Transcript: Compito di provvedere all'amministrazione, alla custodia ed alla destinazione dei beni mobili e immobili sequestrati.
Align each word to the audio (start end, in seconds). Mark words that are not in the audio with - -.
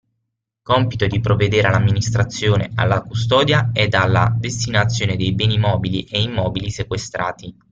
Compito 0.63 1.05
di 1.05 1.19
provvedere 1.19 1.67
all'amministrazione, 1.67 2.71
alla 2.73 3.03
custodia 3.03 3.69
ed 3.71 3.93
alla 3.93 4.35
destinazione 4.35 5.15
dei 5.15 5.33
beni 5.35 5.59
mobili 5.59 6.05
e 6.05 6.19
immobili 6.19 6.71
sequestrati. 6.71 7.55